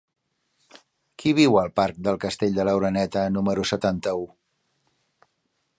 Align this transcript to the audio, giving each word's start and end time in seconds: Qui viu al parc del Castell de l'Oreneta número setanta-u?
Qui 1.23 1.33
viu 1.39 1.59
al 1.61 1.69
parc 1.81 1.99
del 2.07 2.17
Castell 2.23 2.57
de 2.59 2.65
l'Oreneta 2.69 3.27
número 3.37 3.69
setanta-u? 3.73 4.29